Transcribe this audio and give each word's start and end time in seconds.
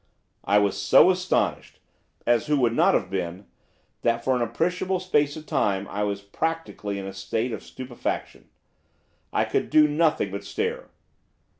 I 0.43 0.57
was 0.57 0.81
so 0.81 1.11
astonished, 1.11 1.79
as 2.25 2.47
who 2.47 2.57
would 2.57 2.73
not 2.73 2.95
have 2.95 3.11
been? 3.11 3.45
that 4.01 4.23
for 4.23 4.35
an 4.35 4.41
appreciable 4.41 4.99
space 4.99 5.35
of 5.37 5.45
time 5.45 5.87
I 5.89 6.01
was 6.01 6.23
practically 6.23 6.97
in 6.97 7.05
a 7.05 7.13
state 7.13 7.51
of 7.51 7.61
stupefaction. 7.61 8.49
I 9.31 9.45
could 9.45 9.69
do 9.69 9.87
nothing 9.87 10.31
but 10.31 10.43
stare. 10.43 10.89